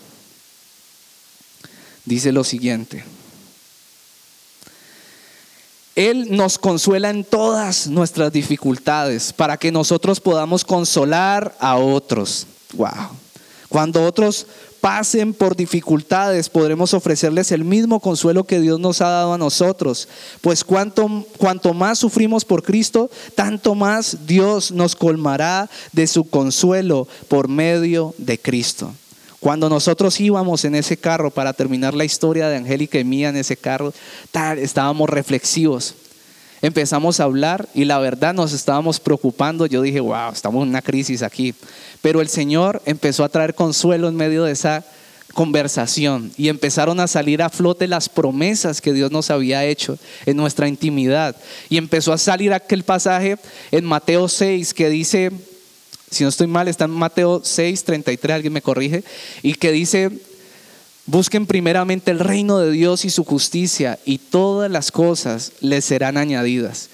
[2.06, 3.04] Dice lo siguiente.
[6.00, 12.48] Él nos consuela en todas nuestras dificultades para que nosotros podamos consolar a otros.
[12.72, 13.10] Wow.
[13.68, 14.48] Cuando otros
[14.80, 20.08] pasen por dificultades, podremos ofrecerles el mismo consuelo que Dios nos ha dado a nosotros.
[20.40, 27.10] Pues cuanto, cuanto más sufrimos por Cristo, tanto más Dios nos colmará de su consuelo
[27.28, 28.94] por medio de Cristo.
[29.40, 33.38] Cuando nosotros íbamos en ese carro para terminar la historia de Angélica y mía en
[33.38, 33.94] ese carro,
[34.58, 35.96] estábamos reflexivos.
[36.62, 39.66] Empezamos a hablar y la verdad nos estábamos preocupando.
[39.66, 41.54] Yo dije, wow, estamos en una crisis aquí.
[42.02, 44.84] Pero el Señor empezó a traer consuelo en medio de esa
[45.34, 50.36] conversación y empezaron a salir a flote las promesas que Dios nos había hecho en
[50.36, 51.36] nuestra intimidad.
[51.70, 53.38] Y empezó a salir aquel pasaje
[53.72, 55.32] en Mateo 6 que dice,
[56.10, 59.04] si no estoy mal, está en Mateo 6, 33, alguien me corrige,
[59.44, 60.10] y que dice,
[61.06, 66.18] busquen primeramente el reino de Dios y su justicia, y todas las cosas les serán
[66.18, 66.90] añadidas.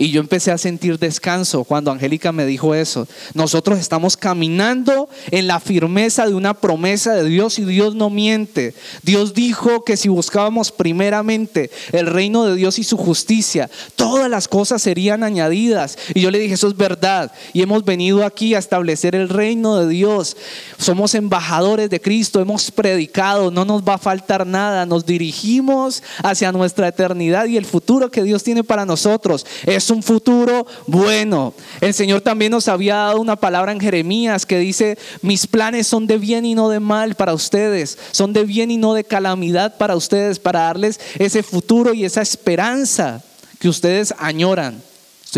[0.00, 3.08] Y yo empecé a sentir descanso cuando Angélica me dijo eso.
[3.34, 8.74] Nosotros estamos caminando en la firmeza de una promesa de Dios y Dios no miente.
[9.02, 14.46] Dios dijo que si buscábamos primeramente el reino de Dios y su justicia, todas las
[14.46, 15.98] cosas serían añadidas.
[16.14, 17.32] Y yo le dije, eso es verdad.
[17.52, 20.36] Y hemos venido aquí a establecer el reino de Dios.
[20.78, 24.86] Somos embajadores de Cristo, hemos predicado, no nos va a faltar nada.
[24.86, 29.44] Nos dirigimos hacia nuestra eternidad y el futuro que Dios tiene para nosotros.
[29.66, 31.54] Es un futuro bueno.
[31.80, 36.06] El Señor también nos había dado una palabra en Jeremías que dice, mis planes son
[36.06, 39.76] de bien y no de mal para ustedes, son de bien y no de calamidad
[39.76, 43.22] para ustedes, para darles ese futuro y esa esperanza
[43.58, 44.87] que ustedes añoran.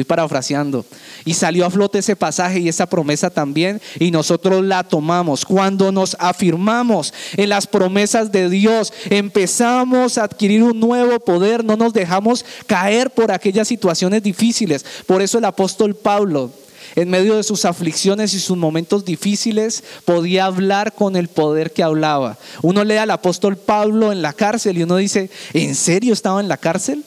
[0.00, 0.86] Estoy parafraseando.
[1.26, 5.44] Y salió a flote ese pasaje y esa promesa también y nosotros la tomamos.
[5.44, 11.76] Cuando nos afirmamos en las promesas de Dios, empezamos a adquirir un nuevo poder, no
[11.76, 14.86] nos dejamos caer por aquellas situaciones difíciles.
[15.04, 16.50] Por eso el apóstol Pablo
[16.96, 21.84] en medio de sus aflicciones y sus momentos difíciles, podía hablar con el poder que
[21.84, 22.36] hablaba.
[22.62, 26.48] Uno lee al apóstol Pablo en la cárcel y uno dice, ¿en serio estaba en
[26.48, 27.04] la cárcel?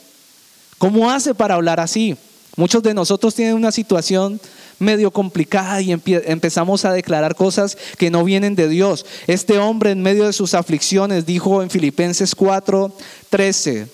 [0.84, 2.18] ¿Cómo hace para hablar así?
[2.56, 4.40] Muchos de nosotros tienen una situación
[4.78, 9.06] medio complicada y empezamos a declarar cosas que no vienen de Dios.
[9.28, 12.96] Este hombre en medio de sus aflicciones dijo en Filipenses 4,
[13.30, 13.88] 13,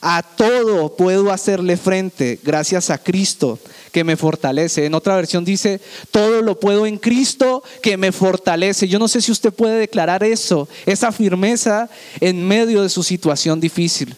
[0.00, 3.58] a todo puedo hacerle frente gracias a Cristo
[3.90, 4.84] que me fortalece.
[4.84, 8.86] En otra versión dice, todo lo puedo en Cristo que me fortalece.
[8.86, 11.88] Yo no sé si usted puede declarar eso, esa firmeza
[12.20, 14.14] en medio de su situación difícil.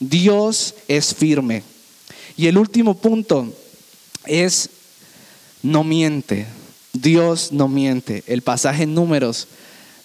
[0.00, 1.75] Dios es firme.
[2.36, 3.52] Y el último punto
[4.26, 4.68] es,
[5.62, 6.46] no miente.
[6.92, 8.22] Dios no miente.
[8.26, 9.48] El pasaje en números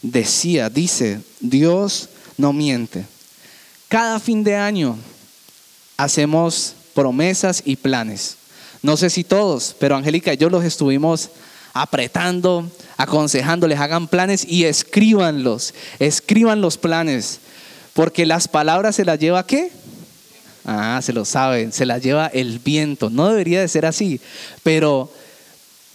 [0.01, 3.05] decía, dice, Dios no miente.
[3.87, 4.97] Cada fin de año
[5.97, 8.37] hacemos promesas y planes.
[8.81, 11.29] No sé si todos, pero Angélica y yo los estuvimos
[11.73, 17.39] apretando, aconsejándoles, hagan planes y escríbanlos, escriban los planes,
[17.93, 19.71] porque las palabras se las lleva qué?
[20.65, 23.09] Ah, se lo saben, se las lleva el viento.
[23.09, 24.19] No debería de ser así,
[24.63, 25.11] pero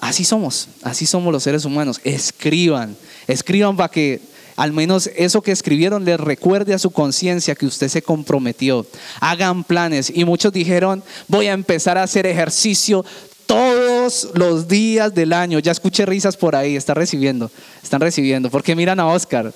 [0.01, 2.01] así somos, así somos los seres humanos.
[2.05, 4.21] Escriban, escriban para que
[4.57, 8.87] al menos eso que escribieron les recuerde a su conciencia que usted se comprometió.
[9.21, 10.11] Hagan planes.
[10.15, 13.05] Y muchos dijeron, voy a empezar a hacer ejercicio
[13.47, 15.59] todos los días del año.
[15.59, 17.51] Ya escuché risas por ahí, están recibiendo,
[17.83, 18.51] están recibiendo.
[18.51, 19.53] Porque miran a Oscar,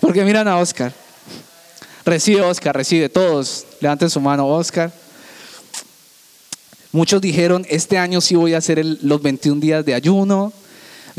[0.00, 0.92] porque miran a Oscar.
[2.06, 3.66] Recibe Oscar, recibe todos.
[3.80, 4.92] Levanten su mano, Oscar.
[6.92, 10.52] Muchos dijeron, este año sí voy a hacer los 21 días de ayuno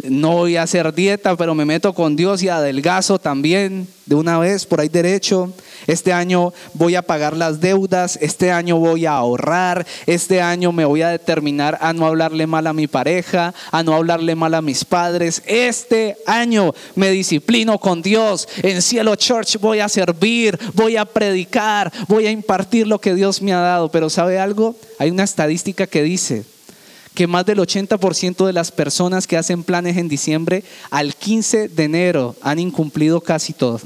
[0.03, 4.37] no voy a hacer dieta, pero me meto con Dios y adelgazo también de una
[4.37, 5.51] vez por ahí derecho.
[5.87, 10.85] Este año voy a pagar las deudas, este año voy a ahorrar, este año me
[10.85, 14.61] voy a determinar a no hablarle mal a mi pareja, a no hablarle mal a
[14.61, 15.41] mis padres.
[15.45, 18.47] Este año me disciplino con Dios.
[18.61, 23.41] En Cielo Church voy a servir, voy a predicar, voy a impartir lo que Dios
[23.41, 23.89] me ha dado.
[23.89, 24.75] Pero ¿sabe algo?
[24.99, 26.45] Hay una estadística que dice
[27.17, 31.83] que más del 80% de las personas que hacen planes en diciembre al 15 de
[31.83, 33.81] enero han incumplido casi todo.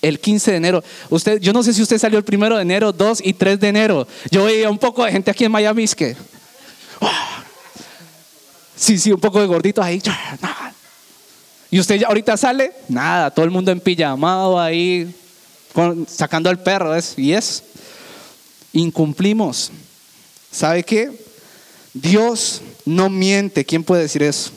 [0.00, 0.84] El 15 de enero.
[1.10, 3.68] Usted, yo no sé si usted salió el primero de enero, 2 y 3 de
[3.68, 4.08] enero.
[4.30, 6.16] Yo veía un poco de gente aquí en Miami que.
[8.74, 10.02] Sí, sí, un poco de gorditos ahí.
[11.70, 15.14] Y usted ya ahorita sale, nada, todo el mundo en pijamado ahí,
[16.08, 16.94] sacando al perro.
[17.18, 17.62] y es.
[18.72, 19.70] Incumplimos.
[20.50, 21.10] ¿Sabe qué?
[21.94, 23.64] Dios no miente.
[23.64, 24.50] ¿Quién puede decir eso?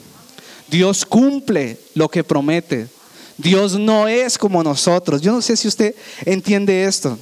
[0.68, 2.88] Dios cumple lo que promete.
[3.36, 5.20] Dios no es como nosotros.
[5.20, 7.18] Yo no sé si usted entiende esto.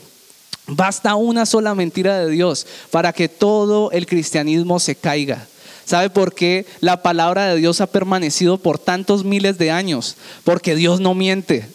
[0.66, 5.46] Basta una sola mentira de Dios para que todo el cristianismo se caiga.
[5.84, 10.16] ¿Sabe por qué la palabra de Dios ha permanecido por tantos miles de años?
[10.44, 11.66] Porque Dios no miente,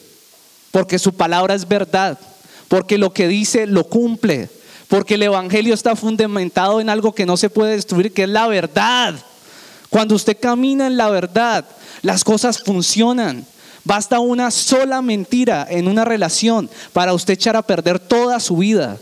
[0.71, 2.17] porque su palabra es verdad,
[2.69, 4.49] porque lo que dice lo cumple.
[4.87, 8.47] Porque el Evangelio está fundamentado en algo que no se puede destruir, que es la
[8.47, 9.15] verdad.
[9.89, 11.65] Cuando usted camina en la verdad,
[12.01, 13.45] las cosas funcionan.
[13.83, 18.97] Basta una sola mentira en una relación para usted echar a perder toda su vida.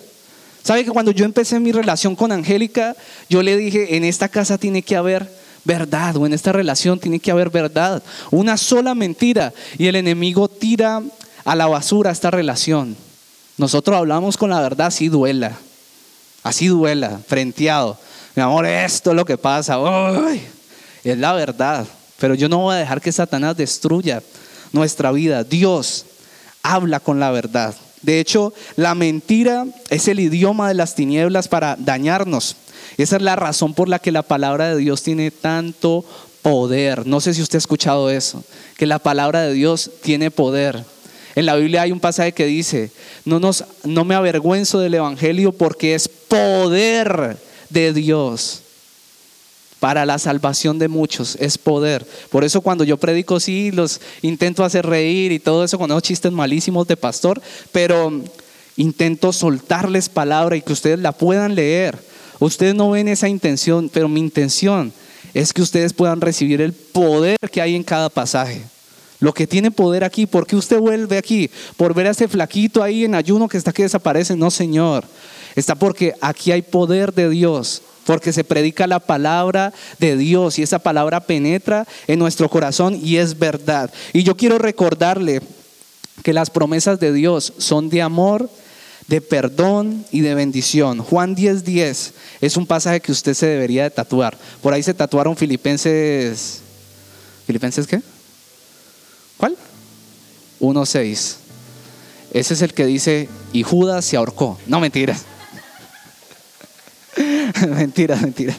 [0.63, 2.95] ¿Sabe que cuando yo empecé mi relación con Angélica,
[3.30, 5.30] yo le dije, en esta casa tiene que haber
[5.65, 8.02] verdad o en esta relación tiene que haber verdad.
[8.32, 11.02] Una sola mentira y el enemigo tira
[11.43, 12.95] a la basura esta relación.
[13.58, 15.58] Nosotros hablamos con la verdad si duela.
[16.45, 17.97] Así duela, frenteado.
[18.36, 19.79] Mi amor, esto es lo que pasa.
[21.03, 21.88] es la verdad.
[22.19, 24.21] Pero yo no voy a dejar que Satanás destruya
[24.71, 25.43] nuestra vida.
[25.43, 26.05] Dios
[26.62, 27.73] habla con la verdad.
[28.03, 32.58] De hecho, la mentira es el idioma de las tinieblas para dañarnos.
[32.97, 36.05] Esa es la razón por la que la palabra de Dios tiene tanto
[36.43, 37.08] poder.
[37.08, 38.43] No sé si usted ha escuchado eso,
[38.77, 40.86] que la palabra de Dios tiene poder.
[41.36, 42.91] En la Biblia hay un pasaje que dice,
[43.26, 47.38] no, nos, no me avergüenzo del Evangelio porque es poder
[47.69, 48.62] de Dios
[49.80, 52.08] para la salvación de muchos, es poder.
[52.30, 56.04] Por eso cuando yo predico, sí, los intento hacer reír y todo eso con esos
[56.04, 58.12] chistes malísimos de pastor, pero
[58.78, 62.00] intento soltarles palabra y que ustedes la puedan leer.
[62.39, 64.91] Ustedes no ven esa intención, pero mi intención
[65.34, 68.63] es que ustedes puedan recibir el poder que hay en cada pasaje.
[69.19, 71.49] Lo que tiene poder aquí, ¿por qué usted vuelve aquí?
[71.78, 74.36] ¿Por ver a ese flaquito ahí en ayuno que está que desaparece?
[74.36, 75.06] No, Señor.
[75.56, 80.63] Está porque aquí hay poder de Dios, porque se predica la palabra de Dios y
[80.63, 83.91] esa palabra penetra en nuestro corazón y es verdad.
[84.12, 85.41] Y yo quiero recordarle
[86.23, 88.49] que las promesas de Dios son de amor,
[89.08, 90.99] de perdón y de bendición.
[90.99, 94.38] Juan 10:10 10 es un pasaje que usted se debería de tatuar.
[94.62, 96.62] Por ahí se tatuaron Filipenses
[97.45, 98.01] ¿Filipenses qué?
[100.59, 100.75] ¿Cuál?
[100.75, 101.35] 1:6.
[102.33, 104.57] Ese es el que dice, y Judas se ahorcó.
[104.67, 105.17] No, mentira.
[107.69, 108.57] mentira, mentira.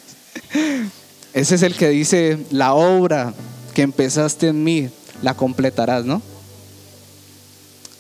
[1.34, 3.34] Ese es el que dice, la obra
[3.74, 4.88] que empezaste en mí,
[5.22, 6.22] la completarás, ¿no?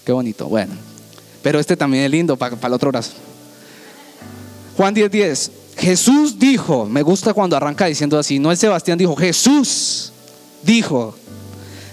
[0.04, 0.48] Qué bonito.
[0.48, 0.72] Bueno,
[1.42, 3.12] pero este también es lindo para, el otro brazo.
[4.76, 5.10] Juan 10:10.
[5.10, 5.50] 10.
[5.76, 10.10] Jesús dijo, me gusta cuando arranca diciendo así, no es Sebastián dijo, Jesús
[10.62, 11.14] dijo,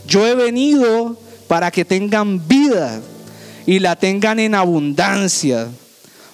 [0.07, 1.17] yo he venido
[1.47, 3.01] para que tengan vida
[3.65, 5.67] y la tengan en abundancia.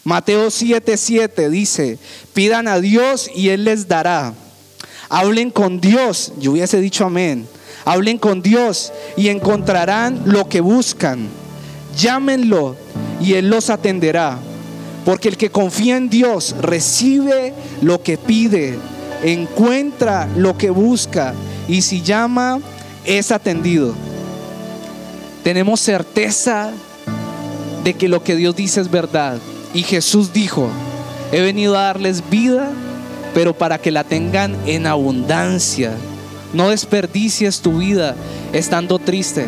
[0.04, 2.00] Mateo 7:7 dice,
[2.34, 4.34] pidan a Dios y Él les dará.
[5.10, 7.48] Hablen con Dios, yo hubiese dicho amén.
[7.86, 11.28] Hablen con Dios y encontrarán lo que buscan.
[11.98, 12.76] Llámenlo
[13.20, 14.40] y Él los atenderá.
[15.06, 18.78] Porque el que confía en Dios recibe lo que pide,
[19.24, 21.34] encuentra lo que busca
[21.68, 22.60] y si llama
[23.06, 23.96] es atendido.
[25.44, 26.72] Tenemos certeza
[27.84, 29.38] de que lo que Dios dice es verdad.
[29.74, 30.70] Y Jesús dijo,
[31.32, 32.70] he venido a darles vida,
[33.34, 35.94] pero para que la tengan en abundancia.
[36.54, 38.16] No desperdicies tu vida
[38.54, 39.46] estando triste,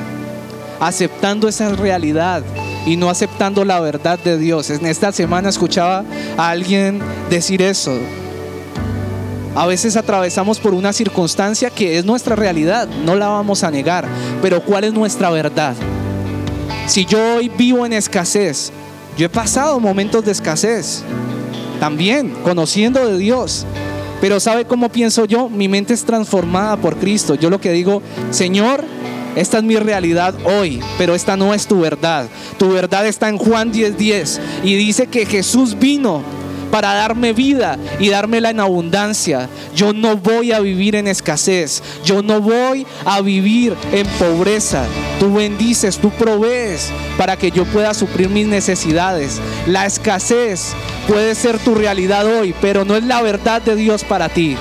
[0.79, 2.43] aceptando esa realidad
[2.85, 4.69] y no aceptando la verdad de Dios.
[4.69, 6.03] En esta semana escuchaba
[6.37, 7.97] a alguien decir eso.
[9.53, 14.07] A veces atravesamos por una circunstancia que es nuestra realidad, no la vamos a negar,
[14.41, 15.75] pero ¿cuál es nuestra verdad?
[16.87, 18.71] Si yo hoy vivo en escasez,
[19.17, 21.03] yo he pasado momentos de escasez,
[21.81, 23.65] también conociendo de Dios.
[24.21, 25.49] Pero ¿sabe cómo pienso yo?
[25.49, 27.35] Mi mente es transformada por Cristo.
[27.35, 28.85] Yo lo que digo, Señor,
[29.35, 32.27] esta es mi realidad hoy, pero esta no es tu verdad.
[32.57, 36.21] Tu verdad está en Juan 10:10 10, y dice que Jesús vino
[36.71, 39.49] para darme vida y dármela en abundancia.
[39.75, 41.83] Yo no voy a vivir en escasez.
[42.03, 44.85] Yo no voy a vivir en pobreza.
[45.19, 49.39] Tú bendices, tú provees para que yo pueda suplir mis necesidades.
[49.67, 50.73] La escasez
[51.07, 54.55] puede ser tu realidad hoy, pero no es la verdad de Dios para ti.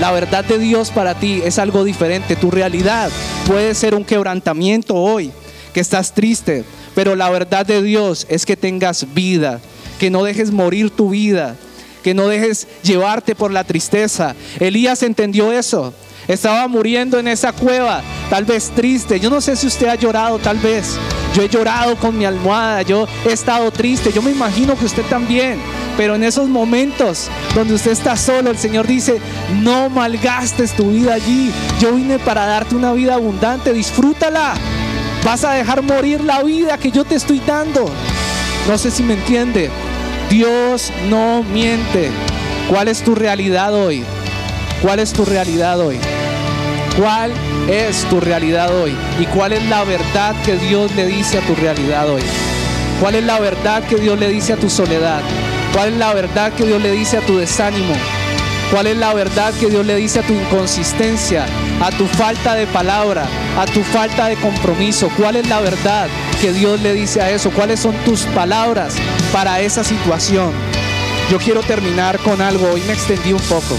[0.00, 2.36] La verdad de Dios para ti es algo diferente.
[2.36, 3.10] Tu realidad
[3.46, 5.30] puede ser un quebrantamiento hoy,
[5.72, 6.64] que estás triste,
[6.94, 9.60] pero la verdad de Dios es que tengas vida,
[9.98, 11.56] que no dejes morir tu vida,
[12.02, 14.34] que no dejes llevarte por la tristeza.
[14.60, 15.94] Elías entendió eso.
[16.26, 19.20] Estaba muriendo en esa cueva, tal vez triste.
[19.20, 20.96] Yo no sé si usted ha llorado, tal vez.
[21.34, 24.10] Yo he llorado con mi almohada, yo he estado triste.
[24.12, 25.58] Yo me imagino que usted también.
[25.96, 29.20] Pero en esos momentos donde usted está solo, el Señor dice,
[29.60, 31.50] no malgastes tu vida allí.
[31.80, 34.54] Yo vine para darte una vida abundante, disfrútala.
[35.24, 37.84] Vas a dejar morir la vida que yo te estoy dando.
[38.66, 39.70] No sé si me entiende.
[40.30, 42.10] Dios no miente.
[42.68, 44.04] ¿Cuál es tu realidad hoy?
[44.82, 45.98] ¿Cuál es tu realidad hoy?
[46.98, 47.32] ¿Cuál
[47.68, 48.94] es tu realidad hoy?
[49.20, 52.22] ¿Y cuál es la verdad que Dios le dice a tu realidad hoy?
[53.00, 55.20] ¿Cuál es la verdad que Dios le dice a tu soledad?
[55.74, 57.94] ¿Cuál es la verdad que Dios le dice a tu desánimo?
[58.70, 61.46] ¿Cuál es la verdad que Dios le dice a tu inconsistencia,
[61.82, 63.26] a tu falta de palabra,
[63.58, 65.10] a tu falta de compromiso?
[65.16, 66.08] ¿Cuál es la verdad
[66.44, 67.50] que Dios le dice a eso?
[67.50, 68.96] ¿Cuáles son tus palabras
[69.32, 70.52] para esa situación?
[71.30, 73.78] Yo quiero terminar con algo, hoy me extendí un poco.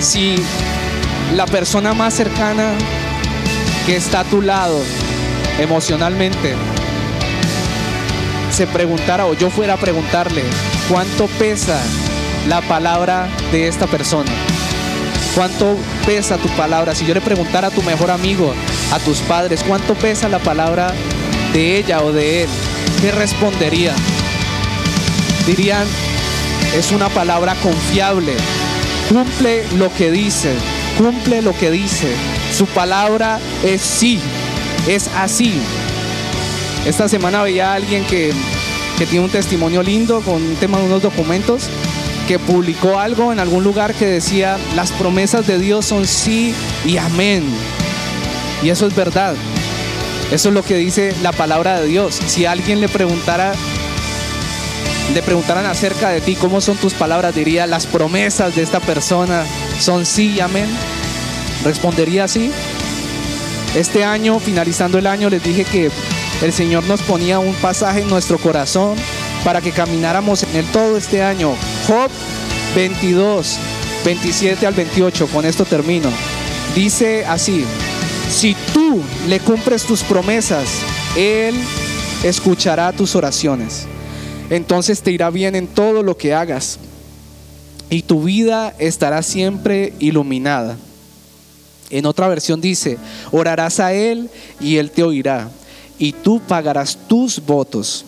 [0.00, 0.36] Si
[1.34, 2.72] la persona más cercana
[3.84, 4.80] que está a tu lado
[5.58, 6.54] emocionalmente
[8.50, 10.42] se preguntara o yo fuera a preguntarle
[10.88, 11.78] cuánto pesa
[12.48, 14.32] la palabra de esta persona.
[15.34, 15.76] ¿Cuánto
[16.06, 16.94] pesa tu palabra?
[16.94, 18.54] Si yo le preguntara a tu mejor amigo,
[18.92, 20.92] a tus padres, ¿cuánto pesa la palabra
[21.52, 22.48] de ella o de él?
[23.00, 23.94] ¿Qué respondería?
[25.46, 25.86] Dirían,
[26.76, 28.34] es una palabra confiable,
[29.08, 30.54] cumple lo que dice,
[30.98, 32.08] cumple lo que dice.
[32.56, 34.20] Su palabra es sí,
[34.88, 35.60] es así.
[36.84, 38.32] Esta semana veía a alguien que,
[38.98, 41.68] que tiene un testimonio lindo con un tema de unos documentos
[42.26, 46.96] que publicó algo en algún lugar que decía, las promesas de Dios son sí y
[46.96, 47.44] amén.
[48.62, 49.34] Y eso es verdad.
[50.30, 52.18] Eso es lo que dice la palabra de Dios.
[52.26, 53.52] Si alguien le preguntara,
[55.14, 57.34] le preguntaran acerca de ti, ¿cómo son tus palabras?
[57.34, 59.44] Diría, las promesas de esta persona
[59.78, 60.68] son sí y amén.
[61.64, 62.50] Respondería así.
[63.74, 65.90] Este año, finalizando el año, les dije que
[66.42, 68.96] el Señor nos ponía un pasaje en nuestro corazón
[69.44, 71.54] para que camináramos en él todo este año.
[71.86, 72.10] Job
[72.74, 73.58] 22,
[74.04, 76.10] 27 al 28, con esto termino.
[76.74, 77.64] Dice así,
[78.30, 80.68] si tú le cumples tus promesas,
[81.16, 81.54] Él
[82.22, 83.86] escuchará tus oraciones.
[84.50, 86.78] Entonces te irá bien en todo lo que hagas
[87.90, 90.76] y tu vida estará siempre iluminada.
[91.90, 92.98] En otra versión dice,
[93.30, 94.28] orarás a Él
[94.60, 95.50] y Él te oirá
[95.98, 98.04] y tú pagarás tus votos.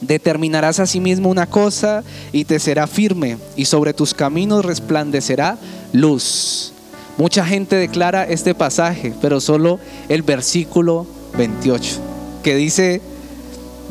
[0.00, 5.56] Determinarás a sí mismo una cosa y te será firme y sobre tus caminos resplandecerá
[5.92, 6.73] luz.
[7.16, 11.06] Mucha gente declara este pasaje, pero solo el versículo
[11.36, 12.00] 28,
[12.42, 13.00] que dice,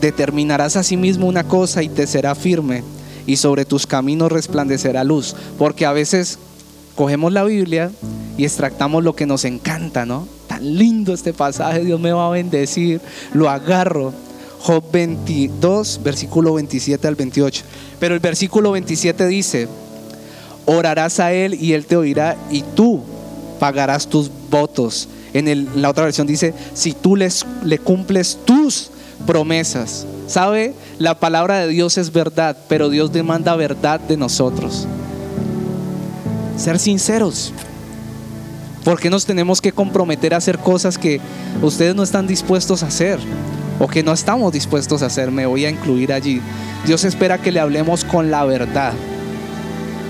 [0.02, 2.84] determinarás a sí mismo una cosa y te será firme
[3.26, 5.36] y sobre tus caminos resplandecerá luz.
[5.58, 6.38] Porque a veces
[6.96, 7.92] cogemos la Biblia
[8.38, 10.28] y extractamos lo que nos encanta, ¿no?
[10.48, 13.00] Tan lindo este pasaje, Dios me va a bendecir,
[13.34, 14.14] lo agarro.
[14.60, 17.64] Job 22, versículo 27 al 28.
[18.00, 19.68] Pero el versículo 27 dice,
[20.66, 23.02] orarás a Él y Él te oirá y tú
[23.64, 25.08] pagarás tus votos.
[25.34, 28.90] En, la otra versión dice, si tú les, le cumples tus
[29.26, 30.06] promesas.
[30.28, 30.74] ¿Sabe?
[31.00, 34.86] La palabra de Dios es verdad, pero Dios demanda verdad de nosotros.
[36.58, 37.54] Ser sinceros.
[38.84, 41.22] Porque nos tenemos que comprometer a hacer cosas que
[41.62, 43.18] ustedes no están dispuestos a hacer?
[43.80, 45.32] O que no estamos dispuestos a hacer.
[45.32, 46.42] Me voy a incluir allí.
[46.86, 48.92] Dios espera que le hablemos con la verdad.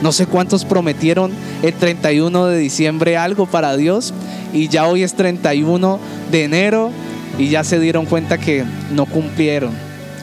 [0.04, 1.32] No sé cuántos prometieron
[1.62, 4.14] el 31 de diciembre algo para Dios
[4.51, 5.97] y ya hoy es 31
[6.30, 6.91] de enero
[7.39, 9.72] y ya se dieron cuenta que no cumplieron.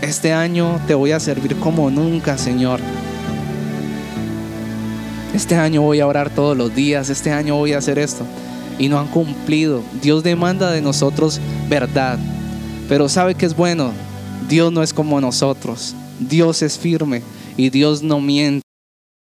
[0.03, 2.79] Este año te voy a servir como nunca, Señor.
[5.35, 8.27] Este año voy a orar todos los días, este año voy a hacer esto.
[8.79, 9.83] Y no han cumplido.
[10.03, 12.19] Dios demanda de nosotros verdad.
[12.87, 13.93] Pero sabe que es bueno.
[14.47, 15.95] Dios no es como nosotros.
[16.19, 17.23] Dios es firme
[17.57, 18.70] y Dios no miente.